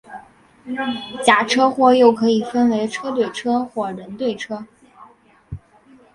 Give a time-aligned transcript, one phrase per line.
[1.23, 4.65] 假车祸又可以分为车对车或人对车。